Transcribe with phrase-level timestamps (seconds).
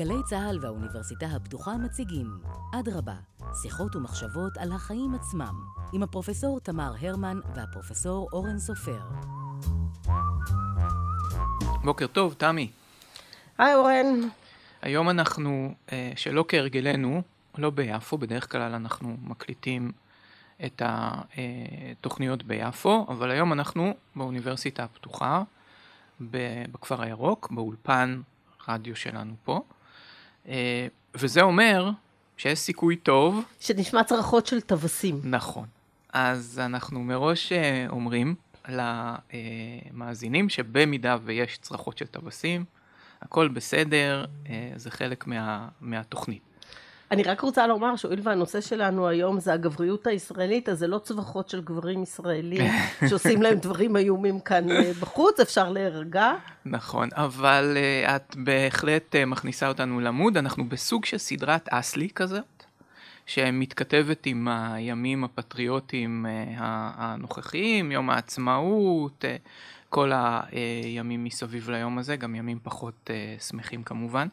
[0.00, 2.26] גלי צה"ל והאוניברסיטה הפתוחה מציגים
[2.74, 3.14] אדרבה,
[3.62, 5.54] שיחות ומחשבות על החיים עצמם,
[5.92, 9.00] עם הפרופסור תמר הרמן והפרופסור אורן סופר.
[11.84, 12.70] בוקר טוב, תמי.
[13.58, 14.06] היי אורן.
[14.82, 17.22] היום אנחנו, אה, שלא כהרגלנו,
[17.58, 19.92] לא ביפו, בדרך כלל אנחנו מקליטים
[20.64, 25.42] את התוכניות ביפו, אבל היום אנחנו באוניברסיטה הפתוחה,
[26.20, 28.20] בכפר הירוק, באולפן
[28.68, 29.60] רדיו שלנו פה.
[30.50, 31.90] אה, וזה אומר
[32.36, 33.44] שיש סיכוי טוב.
[33.60, 35.20] שנשמע צרחות של טווסים.
[35.24, 35.66] נכון.
[36.12, 38.34] אז אנחנו מראש אה, אומרים
[38.68, 42.64] למאזינים שבמידה ויש צרחות של טווסים,
[43.22, 46.42] הכל בסדר, אה, זה חלק מה, מהתוכנית.
[47.10, 51.48] אני רק רוצה לומר שהואיל והנושא שלנו היום זה הגבריות הישראלית, אז זה לא צווחות
[51.48, 52.72] של גברים ישראלים
[53.08, 56.32] שעושים להם דברים איומים כאן אה, בחוץ, אפשר להירגע.
[56.64, 62.64] נכון, אבל uh, את בהחלט uh, מכניסה אותנו למוד, אנחנו בסוג של סדרת אסלי כזאת,
[63.26, 66.60] שמתכתבת עם הימים הפטריוטיים uh,
[66.96, 69.24] הנוכחיים, יום העצמאות,
[69.88, 73.10] כל הימים מסביב ליום הזה, גם ימים פחות
[73.48, 74.28] שמחים כמובן.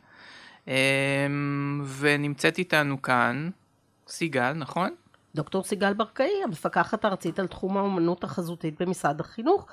[0.68, 3.50] אמ, ונמצאת איתנו כאן
[4.08, 4.90] סיגל, נכון?
[5.36, 9.66] דוקטור סיגל ברקאי, המפקחת הארצית על תחום האומנות החזותית במשרד החינוך,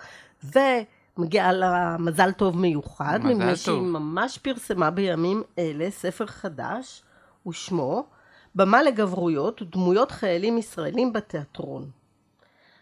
[0.44, 3.56] ומגיעה לה מזל טוב מיוחד, מזל מפני.
[3.56, 7.02] שהיא ממש פרסמה בימים אלה ספר חדש,
[7.46, 8.06] ושמו
[8.54, 11.90] במה לגברויות ודמויות חיילים ישראלים בתיאטרון.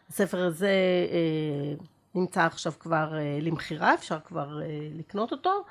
[0.08, 0.70] הספר הזה
[1.10, 1.74] אה,
[2.14, 5.64] נמצא עכשיו כבר אה, למכירה, אפשר כבר אה, לקנות אותו.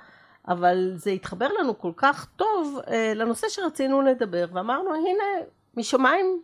[0.48, 5.24] אבל זה התחבר לנו כל כך טוב אה, לנושא שרצינו לדבר, ואמרנו הנה
[5.78, 6.42] משמיים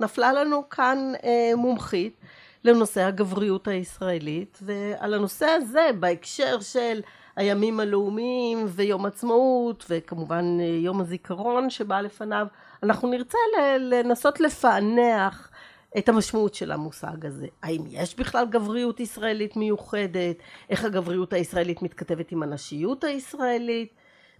[0.00, 2.16] נפלה לנו כאן אה, מומחית
[2.64, 7.00] לנושא הגבריות הישראלית, ועל הנושא הזה בהקשר של
[7.36, 12.46] הימים הלאומיים ויום עצמאות וכמובן אה, יום הזיכרון שבא לפניו,
[12.82, 13.38] אנחנו נרצה
[13.78, 15.50] לנסות לפענח
[15.98, 17.46] את המשמעות של המושג הזה.
[17.62, 20.36] האם יש בכלל גבריות ישראלית מיוחדת?
[20.70, 23.92] איך הגבריות הישראלית מתכתבת עם הנשיות הישראלית?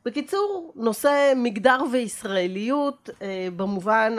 [0.05, 4.17] בקיצור, נושא מגדר וישראליות אה, במובן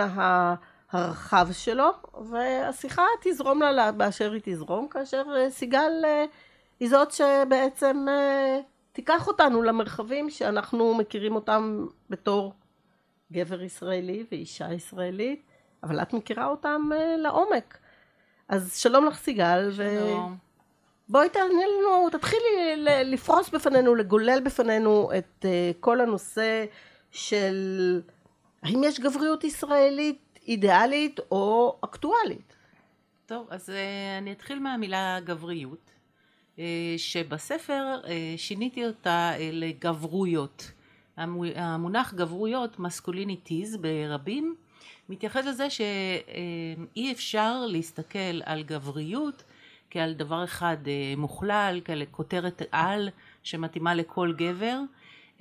[0.93, 1.89] הרחב שלו,
[2.29, 6.25] והשיחה תזרום לה באשר היא תזרום, כאשר אה, סיגל אה,
[6.79, 8.59] היא זאת שבעצם אה,
[8.91, 12.53] תיקח אותנו למרחבים שאנחנו מכירים אותם בתור
[13.31, 15.52] גבר ישראלי ואישה ישראלית.
[15.83, 17.77] אבל את מכירה אותם uh, לעומק.
[18.47, 19.71] אז שלום לך סיגל.
[19.71, 20.37] שלום.
[21.09, 25.45] בואי תעני לנו, תתחילי לפרוס בפנינו, לגולל בפנינו את uh,
[25.79, 26.65] כל הנושא
[27.11, 28.01] של
[28.63, 32.55] האם יש גבריות ישראלית אידיאלית או אקטואלית.
[33.25, 33.73] טוב, אז uh,
[34.21, 35.91] אני אתחיל מהמילה גבריות,
[36.97, 38.01] שבספר
[38.37, 40.71] שיניתי אותה לגברויות.
[41.55, 44.55] המונח גברויות, מסקוליניטיז ברבים,
[45.09, 49.43] מתייחס לזה שאי אפשר להסתכל על גבריות
[49.93, 53.09] כעל דבר אחד אה, מוכלל, כעל כותרת על
[53.43, 54.79] שמתאימה לכל גבר,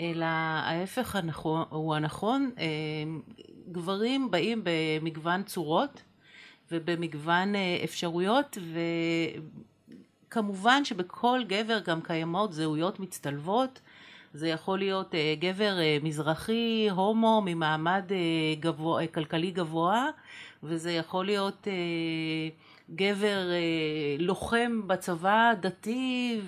[0.01, 2.65] אלא ההפך הנכון, הוא הנכון, אה,
[3.73, 6.03] גברים באים במגוון צורות
[6.71, 8.59] ובמגוון אה, אפשרויות
[10.29, 13.81] וכמובן שבכל גבר גם קיימות זהויות מצטלבות
[14.35, 20.09] זה יכול להיות uh, גבר uh, מזרחי, הומו, ממעמד uh, גבוה, כלכלי גבוה,
[20.63, 21.67] וזה יכול להיות
[22.95, 23.49] גבר
[24.19, 26.41] לוחם בצבא, דתי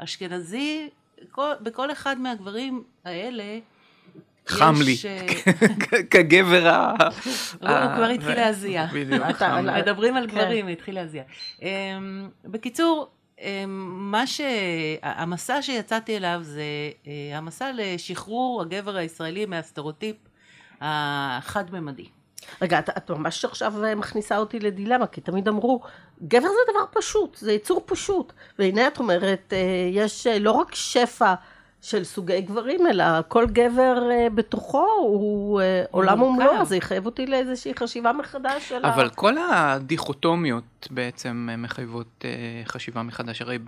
[0.00, 0.88] ואשכנזי.
[1.30, 3.58] כל, בכל אחד מהגברים האלה
[4.46, 4.96] חם לי,
[6.10, 6.94] כגבר ה...
[7.60, 8.86] הוא כבר התחיל להזיע.
[8.92, 9.80] בדיוק, חם לי.
[9.80, 11.22] מדברים על גברים, התחיל להזיע.
[12.44, 13.08] בקיצור,
[13.66, 14.40] מה ש...
[15.02, 16.62] המסע שיצאתי אליו זה
[17.06, 20.16] אה, המסע לשחרור הגבר הישראלי מהסטריאוטיפ
[20.80, 22.06] החד-ממדי.
[22.62, 25.80] רגע, את, את ממש עכשיו מכניסה אותי לדילמה, כי תמיד אמרו,
[26.22, 28.32] גבר זה דבר פשוט, זה יצור פשוט.
[28.58, 31.34] והנה את אומרת, אה, יש אה, לא רק שפע
[31.84, 37.26] של סוגי גברים, אלא כל גבר uh, בתוכו הוא uh, עולם ומלואו, זה יחייב אותי
[37.26, 39.08] לאיזושהי חשיבה מחדש של אבל ה...
[39.08, 43.58] כל הדיכוטומיות בעצם מחייבות uh, חשיבה מחדש, הרי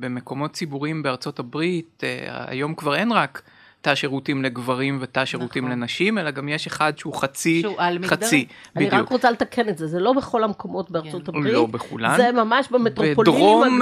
[0.00, 3.42] במקומות ציבוריים בארצות הברית, uh, היום כבר אין רק
[3.84, 5.78] תא שירותים לגברים ותא שירותים נכון.
[5.78, 8.46] לנשים, אלא גם יש אחד שהוא חצי, שהוא על חצי,
[8.76, 9.02] אני בדיוק.
[9.02, 11.36] רק רוצה לתקן את זה, זה לא בכל המקומות בארצות כן.
[11.36, 11.52] הברית.
[11.52, 12.16] לא בכולן.
[12.16, 13.80] זה ממש במטרופולינים בדרום,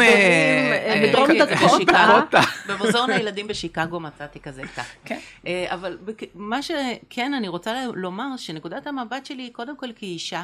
[0.87, 2.41] הגדולים, בדרום דקוטה.
[2.69, 4.83] במוזיאון הילדים בשיקגו מצאתי כזה תא.
[5.05, 5.19] כן.
[5.67, 5.99] אבל
[6.35, 10.43] מה שכן אני רוצה לומר, שנקודת המבט שלי היא קודם כל כאישה.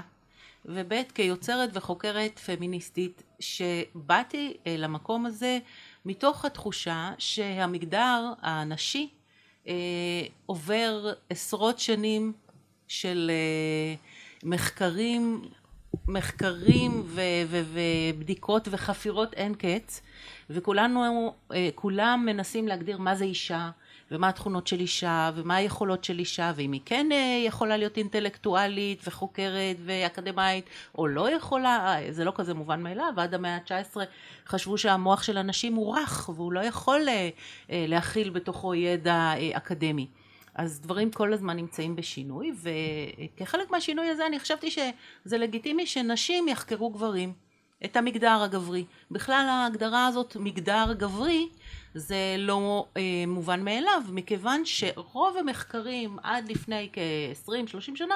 [0.64, 5.58] וב' כיוצרת וחוקרת פמיניסטית, שבאתי למקום הזה
[6.04, 9.17] מתוך התחושה שהמגדר הנשי אה,
[10.46, 12.32] עובר עשרות שנים
[12.88, 13.94] של אה,
[14.44, 15.42] מחקרים,
[16.08, 20.02] מחקרים ו- ו- ובדיקות וחפירות אין קץ,
[20.50, 23.70] וכולנו, אה, כולם מנסים להגדיר מה זה אישה,
[24.10, 29.02] ומה התכונות של אישה, ומה היכולות של אישה, ואם היא כן אה, יכולה להיות אינטלקטואלית
[29.06, 30.64] וחוקרת ואקדמאית,
[30.98, 33.96] או לא יכולה, אה, זה לא כזה מובן מאליו, עד המאה ה-19
[34.46, 37.28] חשבו שהמוח של הנשים הוא רך, והוא לא יכול אה,
[37.70, 40.06] להכיל בתוכו ידע אקדמי.
[40.54, 46.90] אז דברים כל הזמן נמצאים בשינוי, וכחלק מהשינוי הזה אני חשבתי שזה לגיטימי שנשים יחקרו
[46.90, 47.32] גברים,
[47.84, 48.84] את המגדר הגברי.
[49.10, 51.48] בכלל ההגדרה הזאת, מגדר גברי,
[51.94, 58.14] זה לא אה, מובן מאליו, מכיוון שרוב המחקרים עד לפני כ-20-30 שנה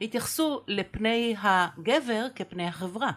[0.00, 3.10] התייחסו לפני הגבר כפני החברה.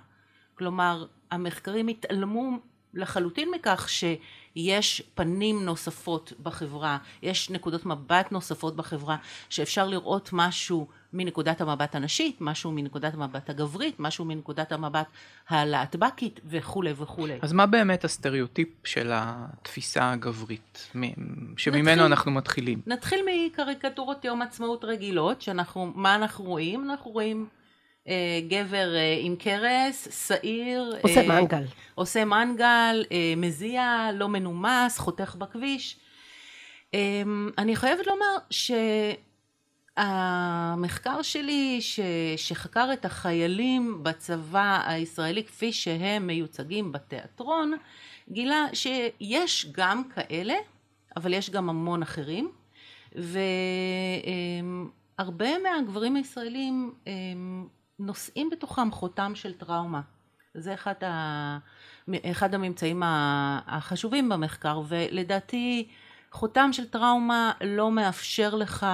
[0.57, 2.57] כלומר, המחקרים התעלמו
[2.93, 9.17] לחלוטין מכך שיש פנים נוספות בחברה, יש נקודות מבט נוספות בחברה,
[9.49, 15.05] שאפשר לראות משהו מנקודת המבט הנשית, משהו מנקודת המבט הגברית, משהו מנקודת המבט
[15.49, 17.37] הלהטבקית וכולי וכולי.
[17.41, 20.89] אז מה באמת הסטריאוטיפ של התפיסה הגברית,
[21.57, 22.81] שממנו נתחיל, אנחנו מתחילים?
[22.87, 26.91] נתחיל מקריקטורות יום עצמאות רגילות, שאנחנו, מה אנחנו רואים?
[26.91, 27.47] אנחנו רואים
[28.07, 30.95] אה, גבר אה, עם קרס, שעיר.
[31.01, 31.63] עושה אה, מנגל.
[31.95, 35.97] עושה מנגל, אה, מזיע, לא מנומס, חותך בכביש.
[36.93, 37.21] אה,
[37.57, 38.71] אני חייבת לומר ש...
[39.97, 41.99] המחקר שלי ש,
[42.37, 47.73] שחקר את החיילים בצבא הישראלי כפי שהם מיוצגים בתיאטרון
[48.29, 50.53] גילה שיש גם כאלה
[51.15, 52.51] אבל יש גם המון אחרים
[55.17, 56.93] והרבה מהגברים הישראלים
[57.99, 60.01] נושאים בתוכם חותם של טראומה.
[60.53, 61.57] זה אחד, ה,
[62.31, 65.87] אחד הממצאים החשובים במחקר ולדעתי
[66.31, 68.85] חותם של טראומה לא מאפשר לך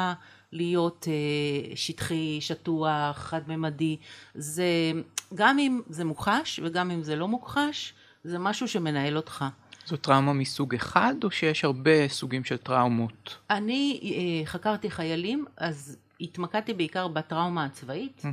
[0.51, 3.97] להיות אה, שטחי, שטוח, חד-ממדי.
[4.35, 4.91] זה,
[5.35, 7.93] גם אם זה מוכחש וגם אם זה לא מוכחש,
[8.23, 9.45] זה משהו שמנהל אותך.
[9.85, 13.37] זו טראומה מסוג אחד, או שיש הרבה סוגים של טראומות?
[13.49, 18.23] אני אה, חקרתי חיילים, אז התמקדתי בעיקר בטראומה הצבאית.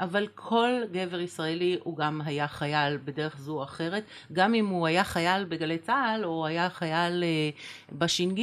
[0.00, 4.86] אבל כל גבר ישראלי הוא גם היה חייל בדרך זו או אחרת, גם אם הוא
[4.86, 7.50] היה חייל בגלי צה"ל או היה חייל אה,
[7.98, 8.40] בש"ג,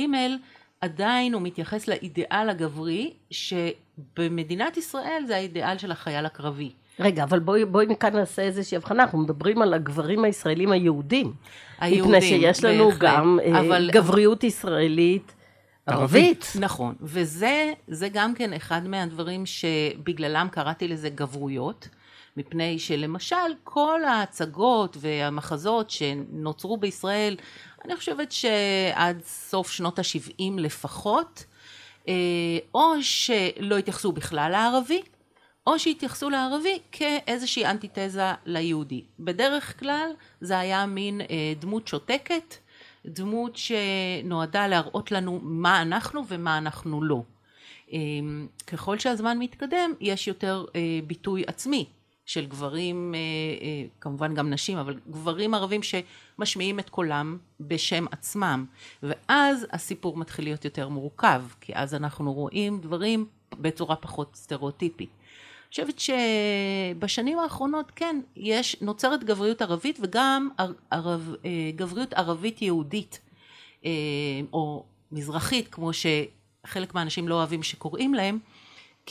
[0.82, 6.72] עדיין הוא מתייחס לאידיאל הגברי, שבמדינת ישראל זה האידיאל של החייל הקרבי.
[7.00, 11.34] רגע, אבל בואי, בואי מכאן נעשה איזושהי הבחנה, אנחנו מדברים על הגברים הישראלים היהודים.
[11.80, 13.02] היהודים, מפני שיש לנו בהחלט.
[13.02, 13.90] גם אה, אבל...
[13.94, 15.36] גבריות ישראלית.
[15.88, 16.54] ערבית.
[16.60, 21.88] נכון, וזה גם כן אחד מהדברים שבגללם קראתי לזה גברויות,
[22.40, 27.36] מפני שלמשל כל ההצגות והמחזות שנוצרו בישראל
[27.86, 31.46] אני חושבת שעד סוף שנות ה-70 לפחות,
[32.08, 32.14] אה,
[32.74, 35.02] או שלא התייחסו בכלל לערבי,
[35.68, 39.04] או שהתייחסו לערבי כאיזושהי אנטיתזה ליהודי.
[39.20, 42.56] בדרך כלל זה היה מין אה, דמות שותקת,
[43.06, 47.22] דמות שנועדה להראות לנו מה אנחנו ומה אנחנו לא.
[47.94, 48.00] אה,
[48.68, 50.66] ככל שהזמן מתקדם יש יותר
[51.08, 51.86] ביטוי עצמי
[52.30, 53.20] של גברים, אה,
[53.66, 58.66] אה, כמובן גם נשים, אבל גברים ערבים שמשמיעים את קולם בשם עצמם.
[59.04, 63.26] ואז הסיפור מתחיל להיות יותר מורכב, כי אז אנחנו רואים דברים
[63.60, 65.10] בצורה פחות סטריאוטיפית.
[65.10, 70.50] אני חושבת שבשנים האחרונות כן, יש, נוצרת גבריות ערבית וגם
[70.92, 73.20] ערב, אה, גבריות ערבית יהודית,
[74.54, 78.40] או מזרחית, כמו שחלק מהאנשים לא אוהבים שקוראים להם,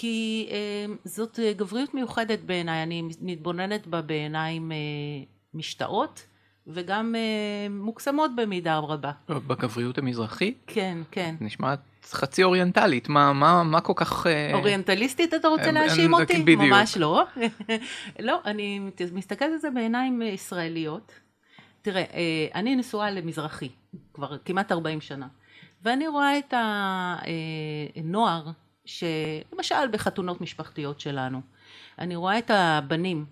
[0.01, 4.77] כי אה, זאת אה, גבריות מיוחדת בעיניי, אני מתבוננת בה בעיניים אה,
[5.55, 6.27] משתאות
[6.67, 7.15] וגם
[7.71, 9.13] מוקסמות במידה רבה.
[9.29, 10.65] בגבריות המזרחית?
[10.67, 11.35] כן, כן.
[11.41, 14.27] נשמעת חצי אוריינטלית, מה, מה, מה כל כך...
[14.53, 16.43] אוריינטליסטית אתה רוצה להאשים אותי?
[16.43, 16.61] בדיוק.
[16.61, 17.25] ממש לא.
[18.29, 18.81] לא, אני
[19.13, 21.13] מסתכלת על זה בעיניים ישראליות.
[21.83, 22.05] תראה,
[22.55, 23.69] אני נשואה למזרחי
[24.15, 25.27] כבר כמעט 40 שנה,
[25.83, 26.55] ואני רואה את
[27.97, 28.51] הנוער
[28.89, 31.41] שלמשל בחתונות משפחתיות שלנו,
[31.99, 33.27] אני רואה את הבנים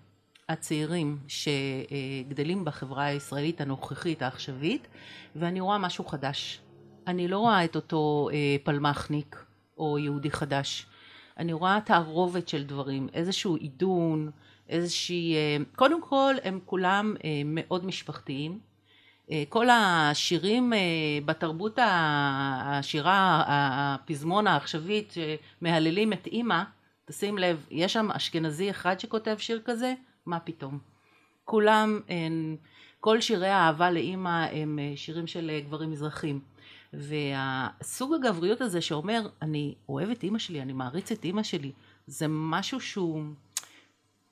[0.49, 4.87] הצעירים שגדלים בחברה הישראלית הנוכחית העכשווית
[5.35, 6.59] ואני רואה משהו חדש.
[7.07, 9.45] אני לא רואה את אותו אה, פלמחניק
[9.77, 10.85] או יהודי חדש.
[11.37, 14.31] אני רואה תערובת של דברים, איזשהו עידון,
[14.69, 15.35] איזושהי...
[15.35, 18.59] אה, קודם כל הם כולם אה, מאוד משפחתיים.
[19.31, 20.79] אה, כל השירים אה,
[21.25, 26.63] בתרבות השירה, הפזמון העכשווית שמהללים את אימא,
[27.05, 29.93] תשים לב, יש שם אשכנזי אחד שכותב שיר כזה?
[30.25, 30.79] מה פתאום.
[31.45, 31.99] כולם,
[32.99, 36.39] כל שירי האהבה לאימא הם אה, שירים של גברים מזרחים.
[36.93, 41.71] והסוג הגבריות הזה שאומר, אני אוהב את אימא שלי, אני מעריץ את אימא שלי,
[42.07, 43.23] זה משהו שהוא,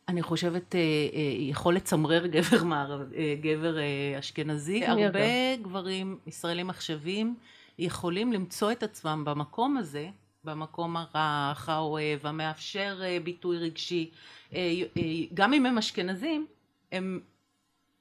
[0.08, 3.78] אני חושבת, אה, אה, יכול לצמרר גבר, מערב, אה, גבר
[4.20, 4.86] אשכנזי.
[4.86, 7.36] הרבה גברים ישראלים עכשווים
[7.80, 10.08] יכולים למצוא את עצמם במקום הזה,
[10.44, 14.12] במקום הרך, האוהב, המאפשר ביטוי רגשי.
[15.34, 16.46] גם אם הם אשכנזים,
[16.92, 17.20] הם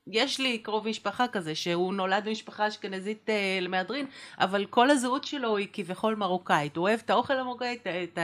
[0.06, 3.28] יש לי קרוב משפחה כזה שהוא נולד במשפחה אשכנזית
[3.60, 4.06] למהדרין
[4.38, 8.18] אבל כל הזהות שלו היא כביכול מרוקאית הוא אוהב את האוכל המרוקאי את, את,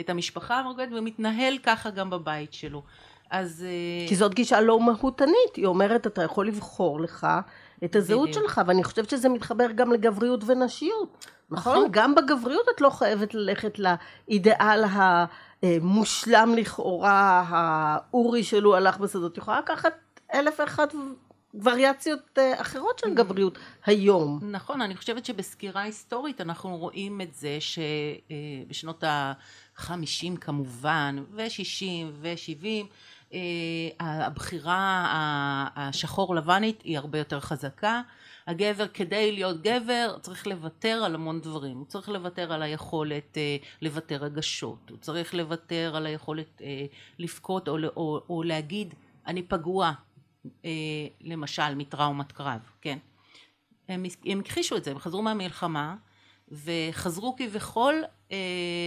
[0.00, 2.82] את המשפחה המרוקאית ומתנהל ככה גם בבית שלו
[3.30, 7.26] אז אה, כי זאת גישה לא מהותנית היא אומרת אתה יכול לבחור לך
[7.84, 8.44] את הזהות בדיוק.
[8.44, 11.76] שלך ואני חושבת שזה מתחבר גם לגבריות ונשיות נכון?
[11.76, 14.84] נכון גם בגבריות את לא חייבת ללכת לאידיאל
[15.62, 19.92] המושלם לכאורה האורי שלו הלך בשדות את יכולה לקחת
[20.34, 20.94] אלף ואחת
[21.62, 24.40] וריאציות אה, אחרות של גבריות היום.
[24.42, 32.90] נכון, אני חושבת שבסקירה היסטורית אנחנו רואים את זה שבשנות החמישים כמובן, ושישים ושבעים, אה,
[34.00, 35.06] הבחירה
[35.76, 38.02] השחור לבנית היא הרבה יותר חזקה.
[38.46, 43.56] הגבר כדי להיות גבר צריך לוותר על המון דברים, הוא צריך לוותר על היכולת אה,
[43.82, 46.62] לוותר רגשות, הוא צריך לוותר על היכולת
[47.18, 48.94] לבכות או, או, או להגיד
[49.26, 49.92] אני פגוע,
[50.64, 50.70] אה,
[51.20, 52.98] למשל מטראומת קרב, כן?
[53.88, 55.96] הם, הם הכחישו את זה, הם חזרו מהמלחמה
[56.48, 58.36] וחזרו כביכול אה,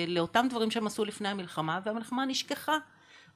[0.08, 2.78] לאותם דברים שהם עשו לפני המלחמה והמלחמה נשכחה.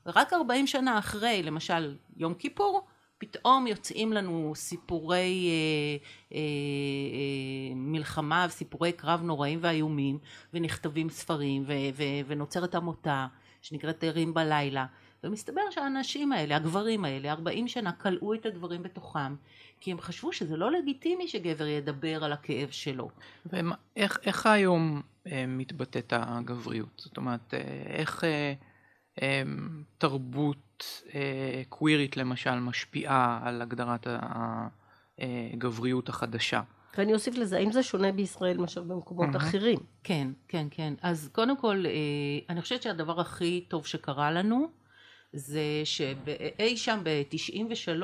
[0.05, 8.45] רק 40 שנה אחרי, למשל יום כיפור, פתאום יוצאים לנו סיפורי אה, אה, אה, מלחמה
[8.49, 10.19] וסיפורי קרב נוראים ואיומים
[10.53, 13.27] ונכתבים ספרים ו, ו, ונוצרת עמותה
[13.61, 14.85] שנקראת ערים בלילה
[15.23, 19.35] ומסתבר שהאנשים האלה, הגברים האלה, 40 שנה כלאו את הדברים בתוכם,
[19.79, 23.09] כי הם חשבו שזה לא לגיטימי שגבר ידבר על הכאב שלו.
[23.45, 26.89] ואיך איך היום אה, מתבטאת הגבריות?
[26.97, 28.53] זאת אומרת, אה, איך אה,
[29.97, 34.07] תרבות אה, קווירית למשל משפיעה על הגדרת
[35.19, 36.61] הגבריות החדשה?
[36.97, 39.35] ואני אוסיף לזה, האם זה שונה בישראל מאשר במקומות.
[39.35, 39.79] אחרים?
[40.03, 40.93] כן, כן, כן.
[41.01, 41.91] אז קודם כל, אה,
[42.49, 44.67] אני חושבת שהדבר הכי טוב שקרה לנו,
[45.33, 48.03] זה שאי שם ב-93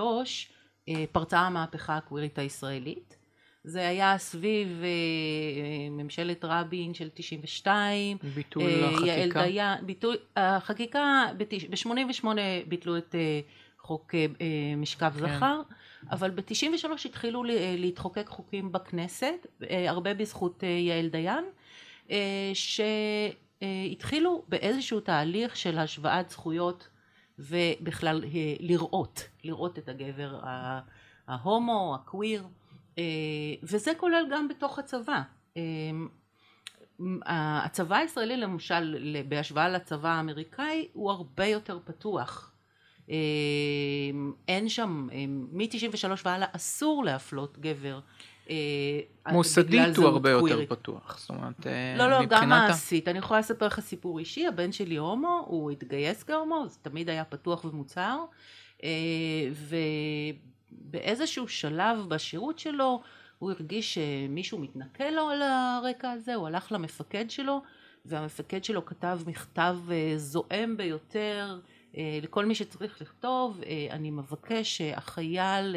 [0.89, 3.16] אה, פרצה המהפכה הקווירית הישראלית.
[3.67, 8.17] זה היה סביב אה, ממשלת רבין של 92.
[8.35, 9.07] ביטול אה, החקיקה.
[9.07, 12.25] יעל דיין, ביטול, החקיקה, ב-88
[12.67, 13.15] ביטלו את
[13.79, 14.15] חוק
[14.77, 15.19] משכב כן.
[15.19, 15.61] זכר,
[16.11, 17.43] אבל ב-93 התחילו
[17.77, 21.45] להתחוקק חוקים בכנסת, הרבה בזכות יעל דיין,
[22.53, 26.87] שהתחילו באיזשהו תהליך של השוואת זכויות
[27.39, 30.39] ובכלל אה, לראות, לראות את הגבר
[31.27, 32.47] ההומו, הקוויר, אה,
[33.63, 35.21] וזה כולל גם בתוך הצבא.
[35.57, 35.61] אה,
[37.65, 42.51] הצבא הישראלי למשל בהשוואה לצבא האמריקאי הוא הרבה יותר פתוח.
[44.47, 45.07] אין שם,
[45.51, 47.99] מ-93 והלאה אסור להפלות גבר
[48.49, 53.07] אה, מוסדית הוא הרבה יותר פתוח, זאת אומרת, אה, לא, לא, גם מעשית.
[53.07, 57.25] אני יכולה לספר לך סיפור אישי, הבן שלי הומו, הוא התגייס כהומו, זה תמיד היה
[57.25, 58.25] פתוח ומוצהר,
[58.83, 58.89] אה,
[60.71, 63.01] ובאיזשהו שלב בשירות שלו,
[63.39, 67.61] הוא הרגיש שמישהו מתנכל לו על הרקע הזה, הוא הלך למפקד שלו,
[68.05, 69.77] והמפקד שלו כתב מכתב
[70.17, 71.59] זועם ביותר,
[71.97, 75.75] לכל מי שצריך לכתוב, אני מבקש שהחייל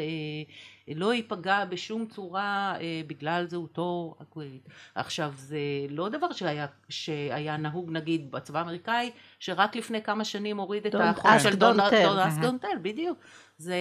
[0.95, 4.69] לא ייפגע בשום צורה אה, בגלל זהותו הקווירית.
[4.95, 10.85] עכשיו זה לא דבר שהיה, שהיה נהוג נגיד בצבא האמריקאי שרק לפני כמה שנים הוריד
[10.85, 13.17] את החוק של דון אסקדונטל, בדיוק.
[13.57, 13.75] זה,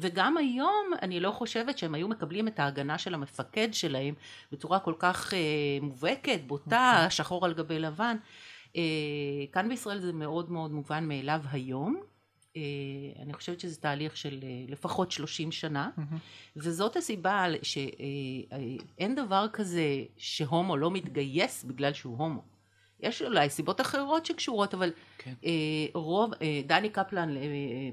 [0.00, 4.14] וגם היום אני לא חושבת שהם היו מקבלים את ההגנה של המפקד שלהם
[4.52, 5.38] בצורה כל כך אה,
[5.82, 7.10] מובהקת, בוטה, אוקיי.
[7.10, 8.16] שחור על גבי לבן.
[8.76, 8.82] אה,
[9.52, 12.00] כאן בישראל זה מאוד מאוד מובן מאליו היום.
[12.58, 16.16] אה, אני חושבת שזה תהליך של אה, לפחות 30 שנה, mm-hmm.
[16.56, 22.42] וזאת הסיבה שאין אה, דבר כזה שהומו לא מתגייס בגלל שהוא הומו.
[23.00, 25.34] יש אולי סיבות אחרות שקשורות, אבל כן.
[25.94, 26.30] רוב,
[26.66, 27.34] דני קפלן,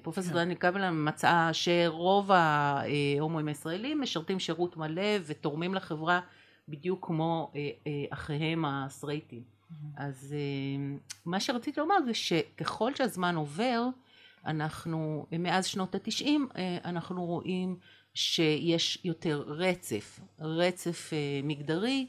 [0.01, 0.39] פרופסור כן.
[0.39, 6.19] דני קפלן מצאה שרוב ההומואים הישראלים משרתים שירות מלא ותורמים לחברה
[6.67, 7.51] בדיוק כמו
[8.09, 9.43] אחיהם הסטרייטים.
[9.43, 9.75] Mm-hmm.
[9.97, 10.35] אז
[11.25, 13.81] מה שרציתי לומר זה שככל שהזמן עובר,
[14.45, 17.77] אנחנו מאז שנות התשעים אה, אנחנו רואים
[18.13, 22.07] שיש יותר רצף, רצף אה, מגדרי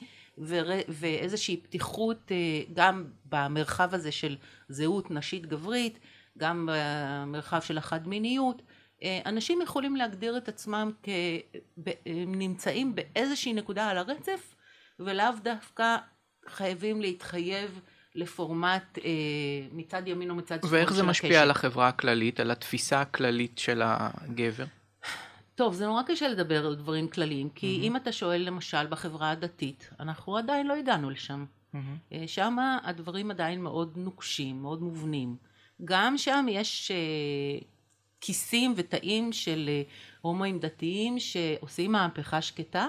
[0.88, 4.36] ואיזושהי פתיחות אה, גם במרחב הזה של
[4.68, 5.98] זהות נשית גברית,
[6.38, 8.62] גם במרחב של החד מיניות,
[9.26, 14.54] אנשים יכולים להגדיר את עצמם כנמצאים באיזושהי נקודה על הרצף
[14.98, 15.96] ולאו דווקא
[16.48, 17.80] חייבים להתחייב
[18.16, 19.10] לפורמט אה,
[19.72, 20.96] מצד ימין או מצד שמאל של ואיך הקשת.
[20.96, 24.64] זה משפיע על החברה הכללית, על התפיסה הכללית של הגבר?
[25.54, 27.84] טוב, זה נורא קשה לדבר על דברים כלליים, כי Mm-hmm.
[27.84, 31.44] אם אתה שואל למשל בחברה הדתית, אנחנו עדיין לא הגענו לשם.
[32.12, 35.36] אה, שם הדברים עדיין מאוד נוקשים, מאוד מובנים.
[35.84, 37.58] גם שם יש אה,
[38.20, 39.82] כיסים ותאים של אה,
[40.20, 42.86] הומואים דתיים שעושים מהפכה שקטה.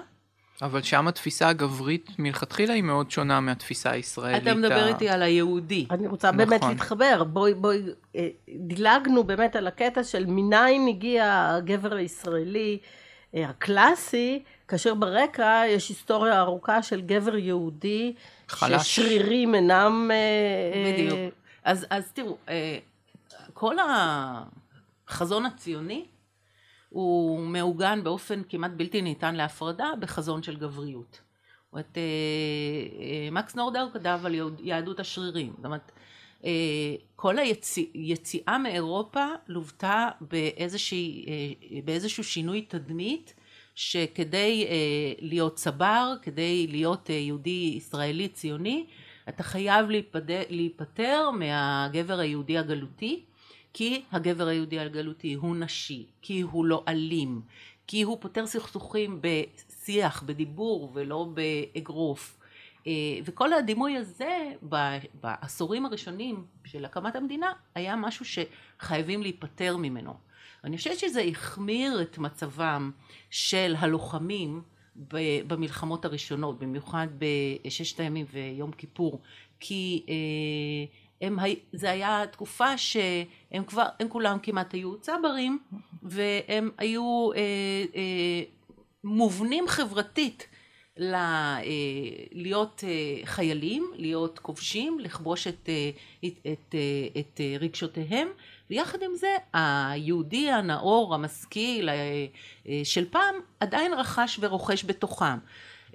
[0.61, 4.43] אבל שם התפיסה הגברית מלכתחילה היא מאוד שונה מהתפיסה הישראלית.
[4.43, 5.85] אתה מדבר איתי על היהודי.
[5.91, 6.69] אני רוצה באמת נכון.
[6.69, 7.81] להתחבר, בואי, בואי,
[8.15, 12.77] אה, דילגנו באמת על הקטע של מניין הגיע הגבר הישראלי
[13.35, 18.13] אה, הקלאסי, כאשר ברקע יש היסטוריה ארוכה של גבר יהודי,
[18.47, 18.95] חלש.
[18.95, 20.11] ששרירים אינם...
[20.11, 21.33] אה, אה, בדיוק.
[21.63, 22.77] אז, אז תראו, אה,
[23.53, 23.75] כל
[25.07, 26.05] החזון הציוני
[26.97, 31.21] הוא מעוגן באופן כמעט בלתי ניתן להפרדה בחזון של גבריות.
[31.73, 32.01] אומרת, אה,
[33.01, 35.53] אה, מקס נורדאו כתב על יהדות השרירים.
[35.55, 35.91] זאת אומרת,
[36.45, 37.35] אה, כל
[37.93, 40.09] היציאה מאירופה לוותה
[41.85, 43.33] באיזשהו שינוי תדמית
[43.75, 44.67] שכדי
[45.19, 48.85] להיות צבר, כדי להיות יהודי ישראלי ציוני,
[49.29, 49.85] אתה חייב
[50.49, 53.25] להיפטר מהגבר היהודי הגלותי,
[53.77, 57.41] כי הגבר היהודי הגלותי הוא נשי, כי הוא לא אלים,
[57.87, 62.37] כי הוא פותר סכסוכים בשיח, בדיבור ולא באגרוף.
[62.87, 62.91] אה,
[63.25, 64.51] וכל הדימוי הזה
[65.21, 70.13] בעשורים הראשונים של הקמת המדינה היה משהו שחייבים להיפטר ממנו.
[70.63, 72.91] אני חושבת שזה החמיר את מצבם
[73.29, 74.61] של הלוחמים
[75.47, 79.21] במלחמות הראשונות, במיוחד בששת הימים ויום כיפור,
[79.59, 81.37] כי אה, הם,
[81.73, 85.59] זה היה תקופה שהם כבר, הם כולם כמעט היו צברים,
[86.03, 87.39] והם היו אה,
[87.95, 88.43] אה,
[89.03, 90.47] מובנים חברתית
[90.97, 91.61] ל, אה,
[92.31, 95.89] להיות אה, חיילים, להיות כובשים, לכבוש את, אה,
[96.25, 98.27] את, את, אה, את אה, רגשותיהם,
[98.69, 101.95] ויחד עם זה היהודי הנאור, המשכיל אה,
[102.67, 105.37] אה, של פעם, עדיין רכש ורוכש בתוכם.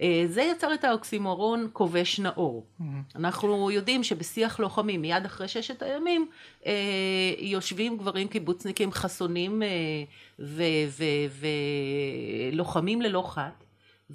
[0.00, 2.66] אה, זה יצר את האוקסימורון כובש נאור.
[3.14, 6.26] אנחנו יודעים שבשיח לוחמים, מיד אחרי ששת הימים,
[6.66, 6.72] אה,
[7.38, 9.68] יושבים גברים קיבוצניקים חסונים אה,
[12.52, 13.64] ולוחמים ללא חת.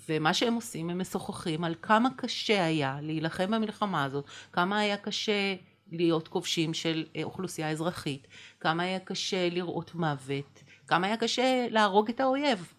[0.09, 5.55] ומה שהם עושים, הם משוחחים על כמה קשה היה להילחם במלחמה הזאת, כמה היה קשה
[5.91, 8.27] להיות כובשים של אוכלוסייה אזרחית,
[8.59, 12.73] כמה היה קשה לראות מוות, כמה היה קשה להרוג את האויב.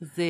[0.00, 0.22] זה...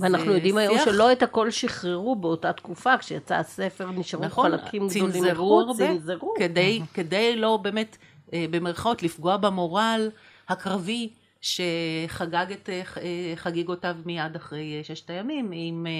[0.00, 4.50] ואנחנו זה יודעים היום שיח- שלא את הכל שחררו באותה תקופה, כשיצא הספר נשארו נכון,
[4.50, 6.34] חלקים גדולים צנזרו מחוץ, הרבה, צנזרו.
[6.38, 7.96] כדי, כדי לא באמת,
[8.32, 10.10] אה, במרכאות, לפגוע במורל
[10.48, 11.08] הקרבי
[11.40, 13.02] שחגג את אה, אה,
[13.36, 15.92] חגיגותיו מיד אחרי אה, ששת הימים, אם אה,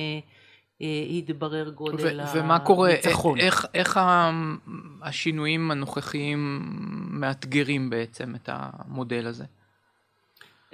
[0.83, 0.87] אה,
[1.19, 3.39] התברר גודל ו- ומה קורה, הניצחון.
[3.41, 4.31] איך, איך ה-
[5.03, 6.63] השינויים הנוכחיים
[7.11, 9.45] מאתגרים בעצם את המודל הזה?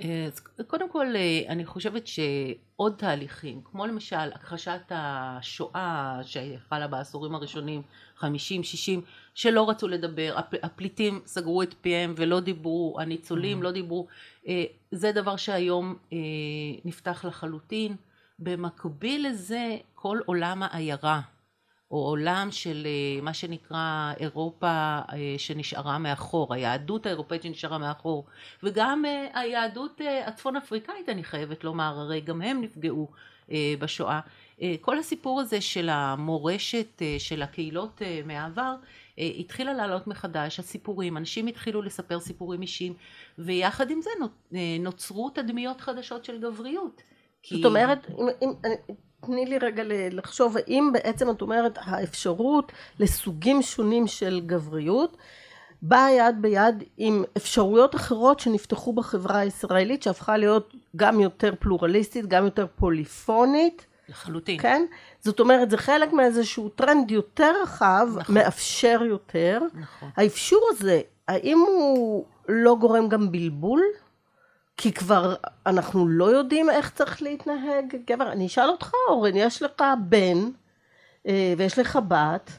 [0.00, 7.35] אה, אז קודם כל, אה, אני חושבת שעוד תהליכים, כמו למשל הכחשת השואה שחלה בעשורים
[7.35, 7.83] הראשונים,
[8.16, 9.00] 50, 60,
[9.35, 14.07] שלא רצו לדבר, הפ- הפליטים סגרו את פיהם ולא דיברו, הניצולים לא דיברו,
[14.48, 15.96] אה, זה דבר שהיום
[16.85, 17.96] נפתח לחלוטין.
[18.38, 21.20] במקביל לזה, כל עולם העיירה,
[21.92, 25.05] או עולם של אה, מה שנקרא אירופה אה,
[25.38, 28.24] שנשארה מאחור, היהדות האירופאית שנשארה מאחור,
[28.62, 33.09] וגם אה, היהדות הצפון אפריקאית אני חייבת לומר, הרי גם הם נפגעו
[33.50, 34.20] אה, בשואה.
[34.62, 38.74] אה, כל הסיפור הזה של המורשת של הקהילות מהעבר
[39.18, 42.94] התחילה לעלות מחדש, הסיפורים, אנשים התחילו לספר סיפורים אישיים,
[43.38, 44.11] ויחד עם זה
[44.81, 47.02] נוצרו תדמיות חדשות של גבריות.
[47.42, 48.94] כי- זאת אומרת, אם, אם,
[49.26, 55.16] תני לי רגע לחשוב, האם בעצם את אומרת האפשרות לסוגים שונים של גבריות
[55.82, 62.44] באה יד ביד עם אפשרויות אחרות שנפתחו בחברה הישראלית שהפכה להיות גם יותר פלורליסטית, גם
[62.44, 64.58] יותר פוליפונית, לחלוטין.
[64.58, 64.85] כן?
[65.20, 68.35] זאת אומרת, זה חלק מאיזשהו טרנד יותר רחב, נכון.
[68.35, 69.61] מאפשר יותר.
[69.74, 70.11] נכון.
[70.16, 73.82] האפשור הזה, האם הוא לא גורם גם בלבול?
[74.76, 75.35] כי כבר
[75.66, 78.32] אנחנו לא יודעים איך צריך להתנהג גבר.
[78.32, 80.38] אני אשאל אותך, אורן, יש לך בן
[81.28, 82.50] אה, ויש לך בת,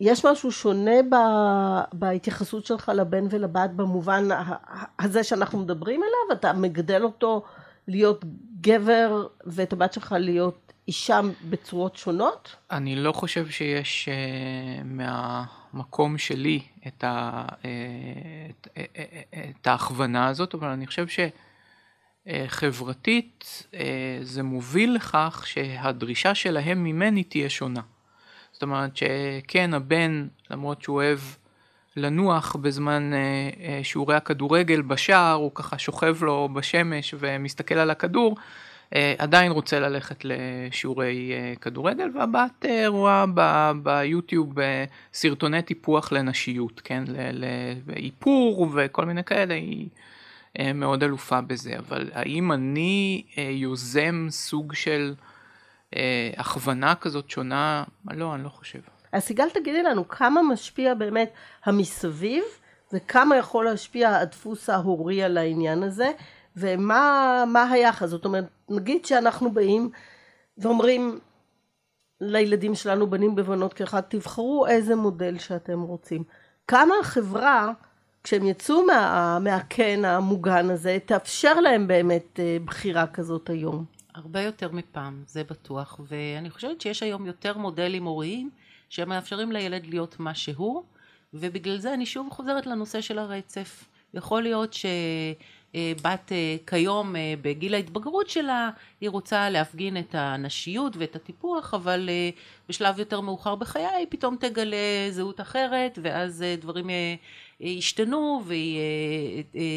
[0.00, 1.16] יש משהו שונה ב,
[1.92, 4.28] בהתייחסות שלך לבן ולבת במובן
[4.98, 6.38] הזה שאנחנו מדברים עליו?
[6.38, 7.42] אתה מגדל אותו
[7.88, 8.24] להיות
[8.60, 12.56] גבר ואת הבת שלך להיות אישה בצורות שונות?
[12.70, 14.84] אני לא חושב שיש uh,
[15.74, 17.64] מהמקום שלי את, ה, uh,
[18.50, 21.06] את, uh, uh, את ההכוונה הזאת, אבל אני חושב
[22.28, 27.80] אה, חברתית, אה, זה מוביל לכך שהדרישה שלהם ממני תהיה שונה.
[28.52, 31.18] זאת אומרת שכן, הבן, למרות שהוא אוהב
[31.96, 33.10] לנוח בזמן
[33.82, 38.36] שיעורי הכדורגל בשער, הוא ככה שוכב לו בשמש ומסתכל על הכדור,
[39.18, 43.24] עדיין רוצה ללכת לשיעורי כדורגל, והבת רואה
[43.82, 44.54] ביוטיוב
[45.12, 47.04] סרטוני טיפוח לנשיות, כן,
[47.86, 49.88] לאיפור וכל מיני כאלה, היא
[50.74, 55.14] מאוד אלופה בזה, אבל האם אני יוזם סוג של
[56.36, 57.84] הכוונה כזאת שונה?
[58.10, 58.78] לא, אני לא חושב.
[59.12, 61.30] אז סיגל תגידי לנו כמה משפיע באמת
[61.64, 62.44] המסביב
[62.92, 66.10] וכמה יכול להשפיע הדפוס ההורי על העניין הזה
[66.56, 69.90] ומה היחס, זאת אומרת נגיד שאנחנו באים
[70.58, 71.18] ואומרים
[72.20, 76.24] לילדים שלנו בנים ובנות כאחד תבחרו איזה מודל שאתם רוצים.
[76.68, 77.72] כמה החברה
[78.24, 83.84] כשהם יצאו מה, מהקן המוגן הזה תאפשר להם באמת אה, בחירה כזאת היום?
[84.14, 86.00] הרבה יותר מפעם זה בטוח.
[86.08, 88.50] ואני חושבת שיש היום יותר מודלים הוריים
[88.88, 90.82] שמאפשרים לילד להיות מה שהוא
[91.34, 93.84] ובגלל זה אני שוב חוזרת לנושא של הרצף.
[94.14, 94.86] יכול להיות ש...
[95.74, 101.74] אה, בת אה, כיום אה, בגיל ההתבגרות שלה, היא רוצה להפגין את הנשיות ואת הטיפוח,
[101.74, 102.10] אבל
[102.68, 104.76] בשלב יותר מאוחר בחיי היא פתאום תגלה
[105.10, 106.90] זהות אחרת, ואז דברים
[107.60, 108.80] ישתנו והיא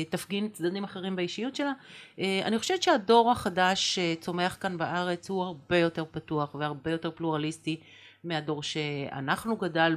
[0.10, 1.72] תפגין צדדים אחרים באישיות שלה.
[2.18, 7.80] אני חושבת שהדור החדש שצומח כאן בארץ הוא הרבה יותר פתוח והרבה יותר פלורליסטי.
[8.28, 9.96] מהדור שאנחנו גדל,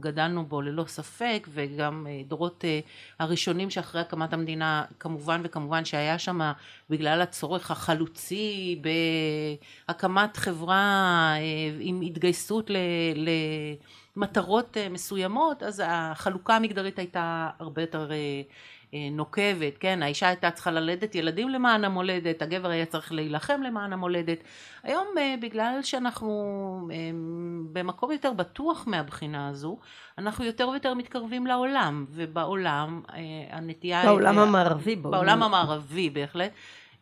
[0.00, 2.80] גדלנו בו ללא ספק וגם אה, דורות אה,
[3.18, 6.40] הראשונים שאחרי הקמת המדינה כמובן וכמובן שהיה שם
[6.90, 8.80] בגלל הצורך החלוצי
[9.88, 11.40] בהקמת חברה אה,
[11.80, 12.76] עם התגייסות ל...
[14.16, 18.10] למטרות מסוימות אז החלוקה המגדרית הייתה הרבה יותר
[18.92, 24.38] נוקבת, כן, האישה הייתה צריכה ללדת ילדים למען המולדת, הגבר היה צריך להילחם למען המולדת.
[24.82, 26.96] היום אה, בגלל שאנחנו אה,
[27.72, 29.78] במקום יותר בטוח מהבחינה הזו,
[30.18, 33.02] אנחנו יותר ויותר מתקרבים לעולם, ובעולם
[33.50, 34.04] הנטייה...
[34.04, 34.96] בעולם המערבי.
[34.96, 36.52] בעולם המערבי בהחלט.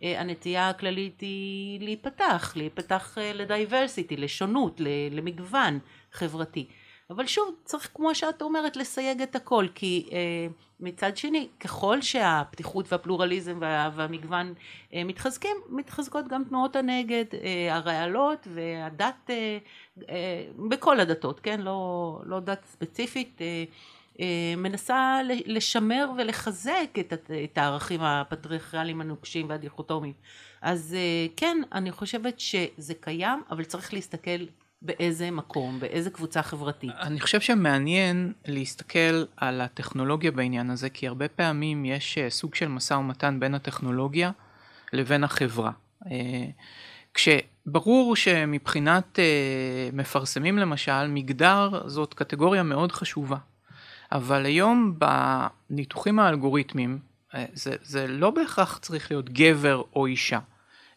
[0.02, 5.78] הנטייה הכללית היא להיפתח, להיפתח לדייברסיטי, לשונות, למגוון
[6.12, 6.66] חברתי.
[7.10, 10.46] אבל שוב, צריך כמו שאת אומרת לסייג את הכל, כי אה,
[10.80, 14.54] מצד שני, ככל שהפתיחות והפלורליזם וה, והמגוון
[14.94, 19.58] אה, מתחזקים, מתחזקות גם תנועות הנגד, אה, הרעלות והדת, אה,
[20.08, 21.60] אה, בכל הדתות, כן?
[21.60, 23.40] לא, לא דת ספציפית.
[23.40, 23.64] אה,
[24.20, 27.12] אה, מנסה לשמר ולחזק את,
[27.44, 30.14] את הערכים הפטריארכליים הנוקשים והדיכוטומיים.
[30.62, 34.44] אז אה, כן, אני חושבת שזה קיים, אבל צריך להסתכל
[34.82, 36.90] באיזה מקום, באיזה קבוצה חברתית.
[37.00, 42.68] אני חושב שמעניין להסתכל על הטכנולוגיה בעניין הזה, כי הרבה פעמים יש אה, סוג של
[42.68, 44.30] משא ומתן בין הטכנולוגיה
[44.92, 45.70] לבין החברה.
[46.10, 46.44] אה,
[47.14, 53.36] כשברור שמבחינת אה, מפרסמים למשל, מגדר זאת קטגוריה מאוד חשובה.
[54.12, 56.98] אבל היום בניתוחים האלגוריתמיים,
[57.52, 60.38] זה, זה לא בהכרח צריך להיות גבר או אישה,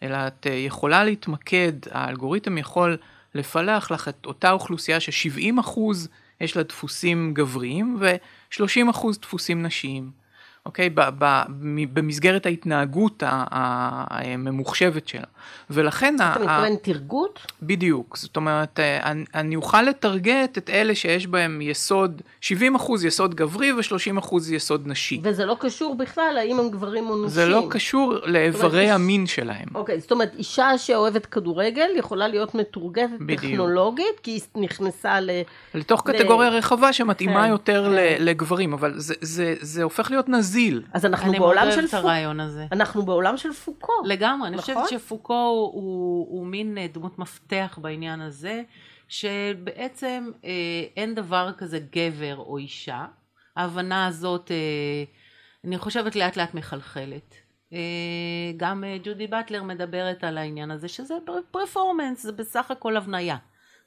[0.04, 2.98] אלא את יכולה להתמקד, האלגוריתם יכול
[3.36, 5.80] לפלח לך את אותה אוכלוסייה ש-70%
[6.42, 10.21] יש לה דפוסים גבריים ו-30% דפוסים נשיים.
[10.66, 10.90] אוקיי?
[11.94, 15.24] במסגרת ההתנהגות הממוחשבת שלה.
[15.70, 16.16] ולכן...
[16.16, 17.40] אתה מתכוון תרגות?
[17.64, 18.18] בדיוק.
[18.18, 23.36] זאת אומרת, אה, אני, אני אוכל לטרגט את אלה שיש בהם יסוד, 70 אחוז יסוד
[23.36, 25.22] גברי ו-30 אחוז יסוד נשי.
[25.24, 27.30] וזה לא קשור בכלל האם הם גברים או נשים.
[27.30, 29.68] זה לא קשור לאיברי המין שלהם.
[29.76, 33.42] אוקיי, זאת אומרת, אישה שאוהבת כדורגל יכולה להיות מתורגטת בדיוק.
[33.42, 35.30] טכנולוגית, כי היא נכנסה ל...
[35.74, 36.14] לתוך ל...
[36.14, 38.24] קטגוריה רחבה שמתאימה כן, יותר כן.
[38.24, 40.51] לגברים, אבל זה, זה, זה הופך להיות נז...
[40.52, 40.84] נזיל.
[40.94, 41.98] אז אנחנו בעולם של פוקו.
[41.98, 42.68] הרעיון הזה.
[42.72, 43.94] אנחנו בעולם של פוקו.
[44.06, 44.90] לגמרי, אני חושבת נכון?
[44.90, 48.62] שפוקו הוא, הוא, הוא מין אה, דמות מפתח בעניין הזה,
[49.08, 50.50] שבעצם אה,
[50.98, 53.06] אין דבר כזה גבר או אישה.
[53.56, 55.04] ההבנה הזאת, אה,
[55.68, 57.36] אני חושבת לאט לאט מחלחלת.
[57.74, 57.80] אה,
[58.58, 61.14] גם אה, ג'ודי באטלר מדברת על העניין הזה, שזה
[61.52, 63.38] פרפורמנס, זה בסך הכל הבניה.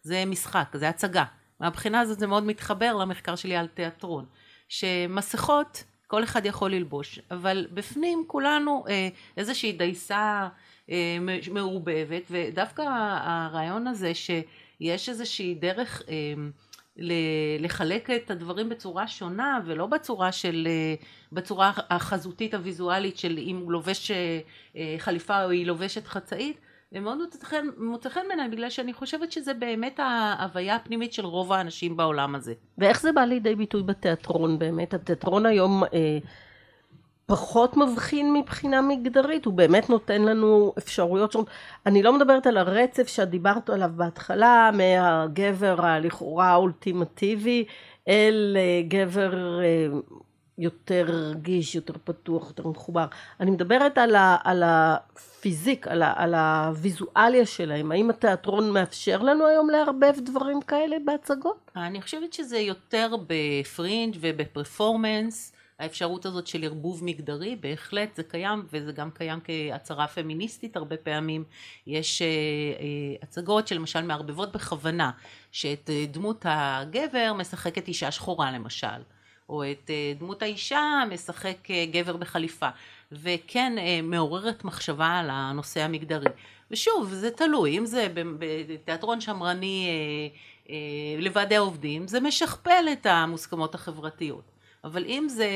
[0.03, 1.25] זה משחק, זה הצגה.
[1.61, 4.25] מהבחינה הזאת זה מאוד מתחבר למחקר שלי על תיאטרון.
[4.69, 10.49] שמסכות כל אחד יכול ללבוש, אבל בפנים כולנו אה, איזושהי דייסה
[10.91, 11.17] אה,
[11.53, 12.83] מעורבבת, ודווקא
[13.23, 16.15] הרעיון הזה שיש איזושהי דרך אה,
[17.59, 20.95] לחלק את הדברים בצורה שונה ולא בצורה של, אה,
[21.33, 26.61] בצורה החזותית הוויזואלית של אם הוא לובש אה, חליפה או היא לובשת חצאית,
[26.95, 27.19] ומאוד
[27.79, 32.55] מוצא חן בעיניי בגלל שאני חושבת שזה באמת ההוויה הפנימית של רוב האנשים בעולם הזה.
[32.79, 34.95] ואיך זה בא לידי ביטוי בתיאטרון באמת?
[34.95, 36.19] התיאטרון היום אה,
[37.27, 41.51] פחות מבחין מבחינה מגדרית, הוא באמת נותן לנו אפשרויות שונות.
[41.87, 47.65] אני לא מדברת על הרצף שאת דיברת עליו בהתחלה, מהגבר הלכאורה האולטימטיבי,
[48.09, 49.87] אל אה, גבר אה,
[50.59, 53.07] יותר רגיש, יותר פתוח, יותר מחובר.
[53.41, 57.93] אני מדברת על, ה, על הפיזיק, על, ה, על הוויזואליה שלהם.
[57.93, 61.71] האם התיאטרון מאפשר לנו היום לערבב דברים כאלה בהצגות?
[61.77, 65.53] אני חושבת שזה יותר בפרינג' ובפרפורמנס.
[65.79, 71.45] האפשרות הזאת של ערבוב מגדרי, בהחלט זה קיים, וזה גם קיים כהצהרה פמיניסטית הרבה פעמים.
[71.87, 75.11] יש uh, uh, הצגות שלמשל מערבבות בכוונה,
[75.53, 78.87] שאת uh, דמות הגבר משחקת אישה שחורה למשל,
[79.49, 82.69] או את uh, דמות האישה משחק uh, גבר בחליפה,
[83.13, 86.31] וכן uh, מעוררת מחשבה על הנושא המגדרי.
[86.71, 88.07] ושוב, זה תלוי, אם זה
[88.39, 89.89] בתיאטרון שמרני
[91.19, 94.55] לוועדי העובדים, זה משכפל את המוסכמות החברתיות.
[94.85, 95.49] אבל אם זה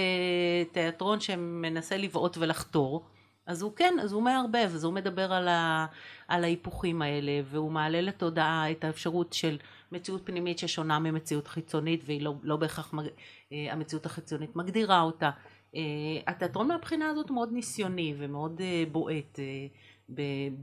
[0.72, 3.04] תיאטרון שמנסה לבעוט ולחתור,
[3.46, 5.86] אז הוא כן, אז הוא מערבב, אז הוא מדבר על, ה,
[6.28, 9.56] על ההיפוכים האלה, והוא מעלה לתודעה את האפשרות של
[9.92, 13.04] מציאות פנימית ששונה ממציאות חיצונית, והיא לא, לא בהכרח, מג,
[13.52, 15.30] אה, המציאות החיצונית מגדירה אותה.
[15.74, 15.80] אה,
[16.26, 19.38] התיאטרון מהבחינה הזאת מאוד ניסיוני ומאוד אה, בועט.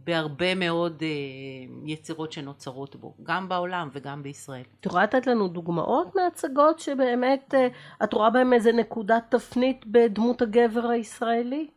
[0.03, 1.03] בהרבה מאוד
[1.85, 4.63] יצירות שנוצרות בו, גם בעולם וגם בישראל.
[4.79, 7.53] את יכולה לתת לנו דוגמאות מהצגות שבאמת
[8.03, 11.67] את רואה בהן איזה נקודת תפנית בדמות הגבר הישראלי?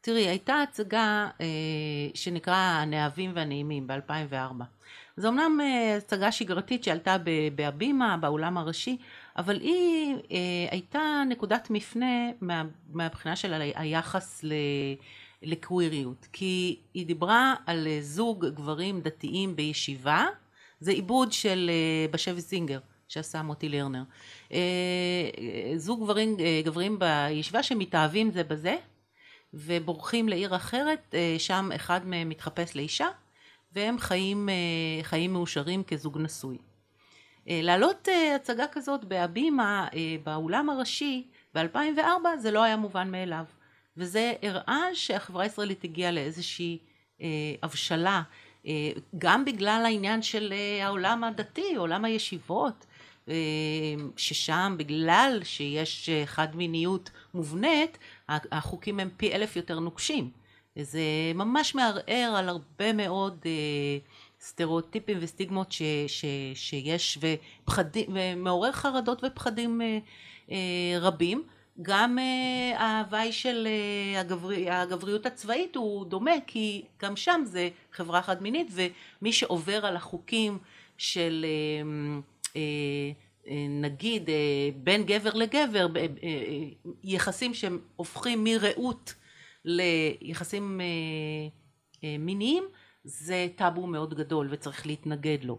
[0.00, 1.46] תראי, הייתה הצגה אה,
[2.14, 4.62] שנקרא הנאהבים והנעימים ב-2004.
[5.16, 5.60] זו אמנם
[5.96, 7.16] הצגה שגרתית שעלתה
[7.54, 8.96] בהבימה, באולם הראשי,
[9.36, 10.16] אבל היא
[10.70, 14.52] הייתה נקודת מפנה מה, מהבחינה של היחס ל...
[15.42, 20.26] לקוויריות, כי היא דיברה על אה, זוג גברים דתיים בישיבה,
[20.80, 24.02] זה עיבוד של אה, בשבי זינגר שעשה מוטי לרנר.
[24.52, 24.58] אה,
[25.76, 28.76] זוג גברים, גברים בישיבה שמתאהבים זה בזה
[29.54, 33.08] ובורחים לעיר אחרת, שם אחד מהם מתחפש לאישה
[33.72, 34.48] והם חיים,
[35.02, 36.58] חיים מאושרים כזוג נשוי.
[37.46, 39.88] להעלות הצגה כזאת בהבימה
[40.24, 43.44] באולם הראשי ב-2004 זה לא היה מובן מאליו.
[43.96, 46.78] וזה הראה שהחברה הישראלית הגיעה לאיזושהי
[47.20, 47.26] אה,
[47.62, 48.22] הבשלה,
[48.66, 52.89] אה, גם בגלל העניין של אה, העולם הדתי, עולם הישיבות, אה,
[54.16, 60.30] ששם בגלל שיש אה, חד מיניות מובנית, החוקים הם פי אלף יותר נוקשים.
[60.76, 61.00] זה
[61.34, 63.98] ממש מערער על הרבה מאוד אה,
[64.40, 69.80] סטריאוטיפים וסטיגמות ש, ש, שיש ופחדים, ומעורר חרדות ופחדים
[70.50, 71.42] אה, רבים.
[71.82, 72.18] גם
[72.76, 73.68] ההוואי של
[74.16, 79.96] הגברי, הגבריות הצבאית הוא דומה כי גם שם זה חברה חד מינית ומי שעובר על
[79.96, 80.58] החוקים
[80.98, 82.29] של uh,
[83.70, 84.30] נגיד uh,
[84.76, 85.86] בין גבר לגבר
[87.04, 89.14] יחסים שהופכים מרעות
[89.64, 90.80] ליחסים
[92.02, 92.64] מיניים
[93.04, 95.58] זה טאבו מאוד גדול וצריך להתנגד לו.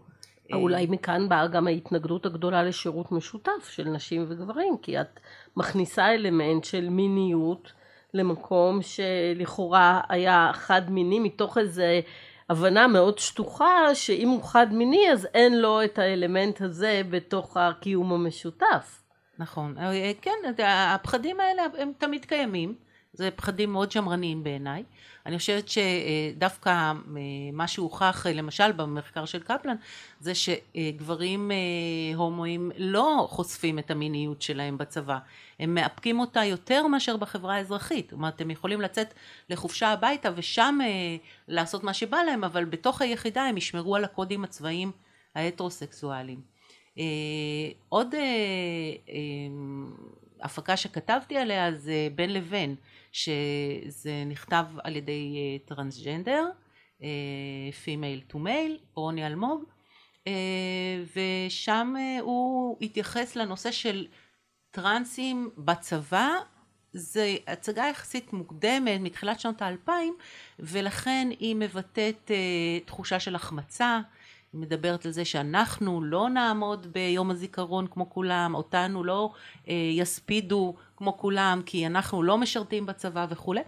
[0.52, 5.20] אה, אולי מכאן באה גם ההתנגדות הגדולה לשירות משותף של נשים וגברים, כי את
[5.56, 7.72] מכניסה אלמנט של מיניות
[8.14, 12.00] למקום שלכאורה היה חד מיני מתוך איזה
[12.50, 18.12] הבנה מאוד שטוחה שאם הוא חד מיני אז אין לו את האלמנט הזה בתוך הקיום
[18.12, 19.02] המשותף.
[19.38, 22.74] נכון, אה, כן, הפחדים האלה הם תמיד קיימים.
[23.12, 24.82] זה פחדים מאוד שמרניים בעיניי.
[25.26, 26.92] אני חושבת שדווקא אה,
[27.52, 29.76] מה שהוכח למשל במחקר של קפלן
[30.20, 35.18] זה שגברים אה, הומואים לא חושפים את המיניות שלהם בצבא.
[35.60, 38.04] הם מאפקים אותה יותר מאשר בחברה האזרחית.
[38.10, 39.14] זאת אומרת, הם יכולים לצאת
[39.50, 41.16] לחופשה הביתה ושם אה,
[41.48, 44.92] לעשות מה שבא להם, אבל בתוך היחידה הם ישמרו על הקודים הצבאיים
[45.34, 46.40] ההטרוסקסואליים.
[47.88, 48.14] עוד
[50.42, 52.74] הפקה שכתבתי עליה זה בין לבין.
[53.12, 56.44] שזה נכתב על ידי טרנסג'נדר,
[57.84, 59.64] female to male, רוני אלמוג,
[60.26, 64.06] אה, ושם אה, הוא התייחס לנושא של
[64.70, 66.28] טרנסים בצבא,
[66.92, 70.14] זה הצגה יחסית מוקדמת מתחילת שנות האלפיים
[70.58, 74.00] ולכן היא מבטאת אה, תחושה של החמצה,
[74.52, 79.32] היא מדברת על זה שאנחנו לא נעמוד ביום הזיכרון כמו כולם, אותנו לא
[79.96, 83.60] יספידו כמו כולם, כי אנחנו לא משרתים בצבא וכולי.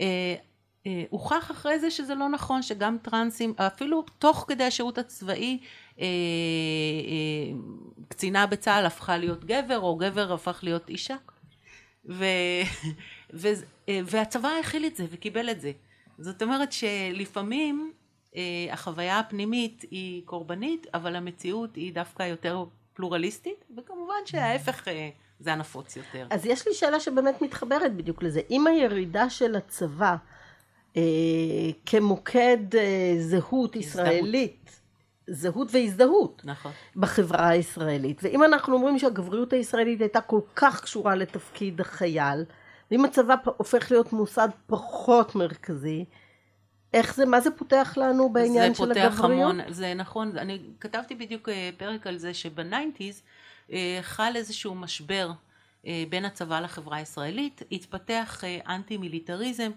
[0.00, 0.34] אה,
[0.86, 5.58] אה, הוכח אחרי זה שזה לא נכון, שגם טרנסים, אפילו תוך כדי השירות הצבאי,
[6.00, 6.06] אה,
[8.08, 11.16] קצינה בצה"ל הפכה להיות גבר, או גבר הפך להיות אישה.
[12.08, 12.24] ו,
[13.34, 13.48] ו,
[13.88, 15.72] והצבא הכיל את זה וקיבל את זה.
[16.18, 17.92] זאת אומרת שלפעמים
[18.70, 22.64] החוויה הפנימית היא קורבנית, אבל המציאות היא דווקא יותר
[22.94, 24.88] פלורליסטית, וכמובן שההפך
[25.42, 26.26] זה הנפוץ יותר.
[26.30, 28.40] אז יש לי שאלה שבאמת מתחברת בדיוק לזה.
[28.50, 30.16] אם הירידה של הצבא
[30.96, 31.02] אה,
[31.86, 34.80] כמוקד אה, זהות ישראלית,
[35.26, 36.72] זהות והזדהות נכון.
[36.96, 42.44] בחברה הישראלית, ואם אנחנו אומרים שהגבריות הישראלית הייתה כל כך קשורה לתפקיד החייל,
[42.90, 46.04] ואם הצבא הופך להיות מוסד פחות מרכזי,
[46.94, 49.50] איך זה, מה זה פותח לנו בעניין של זה פותח הגבריות?
[49.50, 53.22] המון, זה נכון, אני כתבתי בדיוק אה, פרק על זה שבניינטיז
[54.02, 55.30] חל איזשהו משבר
[55.86, 59.70] אה, בין הצבא לחברה הישראלית, התפתח אה, אנטי מיליטריזם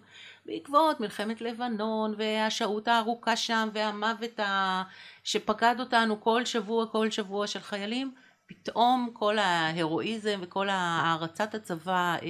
[0.46, 4.84] בעקבות מלחמת לבנון והשהות הארוכה שם והמוות ה...
[5.24, 8.14] שפקד אותנו כל שבוע כל שבוע של חיילים,
[8.48, 12.28] פתאום כל ההרואיזם וכל הערצת הצבא אה,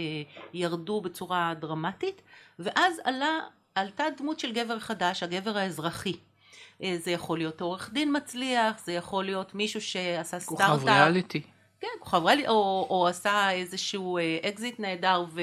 [0.54, 2.22] ירדו בצורה דרמטית
[2.60, 3.40] ואז עלה,
[3.76, 6.14] עלתה דמות של גבר חדש, הגבר האזרחי.
[6.84, 10.88] אה, זה יכול להיות עורך דין מצליח, זה יכול להיות מישהו שעשה כוכב סטארט-אפ.
[10.88, 11.42] ריאליטי.
[11.82, 15.42] כן, כוכב ריאלי, או, או עשה איזשהו אה, אקזיט נהדר ו,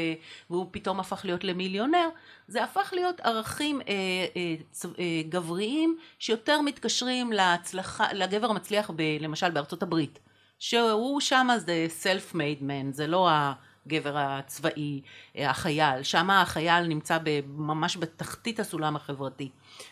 [0.51, 2.09] והוא פתאום הפך להיות למיליונר,
[2.49, 3.95] זה הפך להיות ערכים אה,
[4.37, 4.91] אה, צ, אה,
[5.29, 10.19] גבריים שיותר מתקשרים להצלחה, לגבר המצליח ב, למשל בארצות הברית,
[10.59, 13.29] שהוא שם זה self made man, זה לא
[13.87, 15.01] הגבר הצבאי,
[15.37, 17.19] אה, החייל, שם החייל נמצא
[17.49, 19.49] ממש בתחתית הסולם החברתי.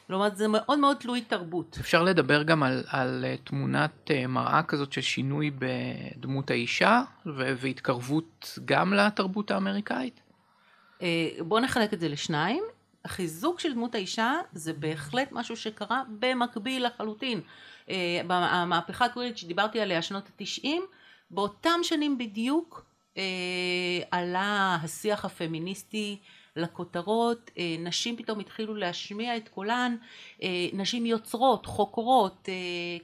[0.06, 1.76] כלומר זה מאוד מאוד תלוי תרבות.
[1.80, 8.58] אפשר לדבר גם על, על אה, תמונת אה, מראה כזאת של שינוי בדמות האישה והתקרבות
[8.64, 10.20] גם לתרבות האמריקאית?
[11.40, 12.64] בואו נחלק את זה לשניים.
[13.04, 17.40] החיזוק של דמות האישה זה בהחלט משהו שקרה במקביל לחלוטין.
[18.28, 20.82] המהפכה הקווירית שדיברתי עליה, שנות התשעים,
[21.30, 22.84] באותם שנים בדיוק
[24.10, 26.18] עלה השיח הפמיניסטי
[26.56, 29.96] לכותרות, אה, נשים פתאום התחילו להשמיע את קולן,
[30.42, 32.54] אה, נשים יוצרות, חוקרות, אה,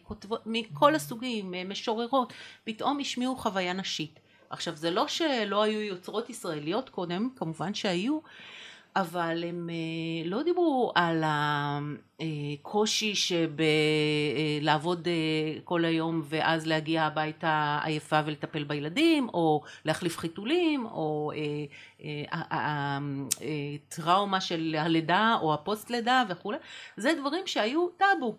[0.02, 2.32] כותבות, מכל הסוגים, אה, משוררות,
[2.64, 4.20] פתאום השמיעו חוויה נשית.
[4.50, 8.18] עכשיו זה לא שלא היו יוצרות ישראליות קודם, כמובן שהיו,
[8.96, 15.12] אבל הם אה, לא דיברו על הקושי שבלעבוד אה,
[15.64, 21.32] כל היום ואז להגיע הביתה עייפה ולטפל בילדים, או להחליף חיתולים, או
[22.50, 26.58] הטראומה של הלידה או הפוסט לידה וכולי,
[26.96, 28.36] זה דברים שהיו טאבו.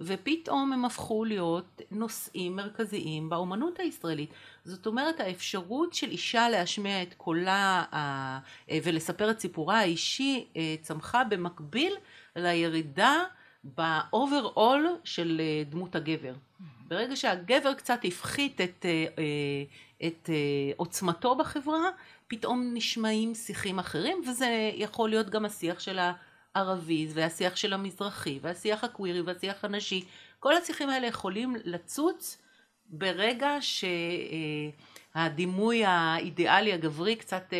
[0.00, 4.30] ופתאום הם הפכו להיות נושאים מרכזיים באומנות הישראלית.
[4.64, 8.38] זאת אומרת האפשרות של אישה להשמיע את קולה אה,
[8.84, 11.94] ולספר את סיפורה האישי אה, צמחה במקביל
[12.36, 13.24] לירידה
[13.64, 16.34] ב overall של אה, דמות הגבר.
[16.88, 18.86] ברגע שהגבר קצת הפחית את,
[20.06, 20.30] את
[20.76, 21.88] עוצמתו בחברה,
[22.28, 25.98] פתאום נשמעים שיחים אחרים, וזה יכול להיות גם השיח של.
[26.54, 30.04] הערבי והשיח של המזרחי והשיח הקווירי והשיח הנשי
[30.40, 32.38] כל השיחים האלה יכולים לצוץ
[32.90, 33.50] ברגע
[35.14, 37.52] שהדימוי האידיאלי הגברי קצת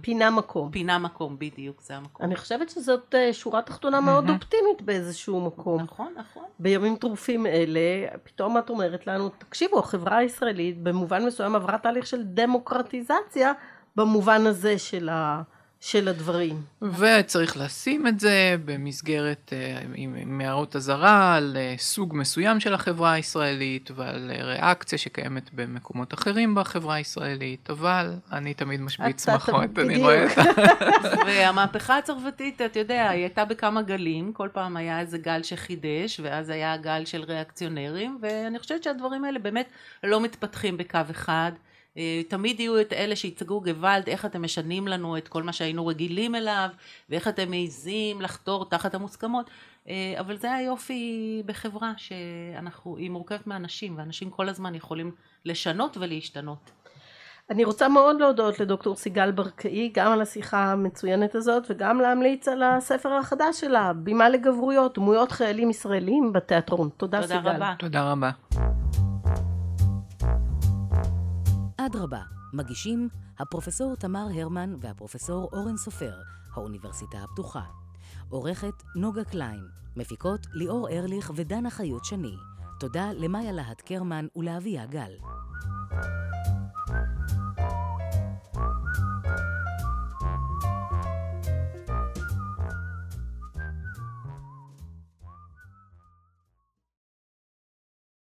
[0.00, 0.70] פינה מקום.
[0.70, 2.26] פינה מקום בדיוק זה המקום.
[2.26, 5.82] אני חושבת שזאת שורה תחתונה מאוד אופטימית באיזשהו מקום.
[5.82, 6.44] נכון נכון.
[6.58, 7.80] בימים טרופים אלה
[8.24, 13.52] פתאום את אומרת לנו תקשיבו החברה הישראלית במובן מסוים עברה תהליך של דמוקרטיזציה
[13.96, 15.42] במובן הזה של ה...
[15.80, 16.62] של הדברים.
[16.82, 19.52] וצריך לשים את זה במסגרת
[19.94, 26.94] עם מערות אזהרה על סוג מסוים של החברה הישראלית ועל ריאקציה שקיימת במקומות אחרים בחברה
[26.94, 30.42] הישראלית, אבל אני תמיד משבית שמחות, אני רואה את זה.
[31.26, 36.48] והמהפכה הצרפתית, אתה יודע, היא הייתה בכמה גלים, כל פעם היה איזה גל שחידש, ואז
[36.48, 39.70] היה גל של ריאקציונרים, ואני חושבת שהדברים האלה באמת
[40.04, 41.52] לא מתפתחים בקו אחד.
[42.28, 46.34] תמיד יהיו את אלה שייצגו גוואלד, איך אתם משנים לנו את כל מה שהיינו רגילים
[46.34, 46.68] אליו,
[47.10, 49.50] ואיך אתם מעיזים לחתור תחת המוסכמות,
[50.20, 55.10] אבל זה היופי בחברה, שהיא מורכבת מאנשים, ואנשים כל הזמן יכולים
[55.44, 56.70] לשנות ולהשתנות.
[57.50, 62.62] אני רוצה מאוד להודות לדוקטור סיגל ברקאי, גם על השיחה המצוינת הזאת, וגם להמליץ על
[62.62, 66.88] הספר החדש שלה, בימה לגברויות, דמויות חיילים ישראלים בתיאטרון.
[66.96, 67.50] תודה, תודה סיגל.
[67.50, 67.74] רבה.
[67.78, 68.30] תודה רבה.
[71.90, 72.22] אדרבה,
[72.52, 76.14] מגישים הפרופסור תמר הרמן והפרופסור אורן סופר,
[76.54, 77.62] האוניברסיטה הפתוחה.
[78.28, 82.34] עורכת נוגה קליין, מפיקות ליאור ארליך ודנה חיות שני.
[82.80, 85.12] תודה למאיה להט קרמן ולאביה גל.